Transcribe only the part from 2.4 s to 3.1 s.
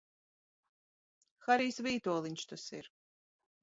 tas ir!